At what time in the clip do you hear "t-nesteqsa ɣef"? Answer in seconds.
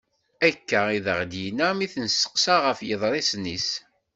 1.93-2.79